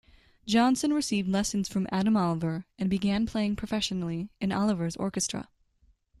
Johnson 0.47 0.93
received 0.93 1.29
lessons 1.29 1.69
from 1.69 1.85
Adam 1.91 2.17
Olivier 2.17 2.63
and 2.79 2.89
began 2.89 3.27
playing 3.27 3.55
professionally 3.55 4.31
in 4.39 4.51
Olivier's 4.51 4.95
orchestra. 4.95 5.47